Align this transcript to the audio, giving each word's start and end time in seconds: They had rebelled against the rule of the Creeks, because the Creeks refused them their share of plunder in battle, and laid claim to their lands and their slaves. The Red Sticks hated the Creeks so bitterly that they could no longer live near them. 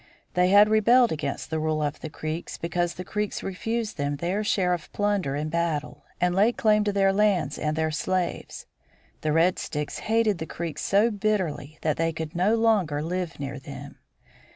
They 0.33 0.47
had 0.49 0.67
rebelled 0.67 1.11
against 1.11 1.51
the 1.51 1.59
rule 1.59 1.83
of 1.83 1.99
the 1.99 2.09
Creeks, 2.09 2.57
because 2.57 2.95
the 2.95 3.03
Creeks 3.03 3.43
refused 3.43 3.97
them 3.97 4.15
their 4.15 4.43
share 4.43 4.73
of 4.73 4.91
plunder 4.93 5.35
in 5.35 5.49
battle, 5.49 6.05
and 6.19 6.33
laid 6.33 6.57
claim 6.57 6.83
to 6.85 6.91
their 6.91 7.13
lands 7.13 7.59
and 7.59 7.75
their 7.75 7.91
slaves. 7.91 8.65
The 9.21 9.31
Red 9.31 9.59
Sticks 9.59 9.99
hated 9.99 10.39
the 10.39 10.47
Creeks 10.47 10.81
so 10.81 11.11
bitterly 11.11 11.77
that 11.83 11.97
they 11.97 12.11
could 12.11 12.33
no 12.35 12.55
longer 12.55 13.03
live 13.03 13.39
near 13.39 13.59
them. 13.59 13.99